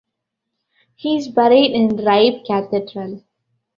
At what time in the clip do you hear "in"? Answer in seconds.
1.73-1.95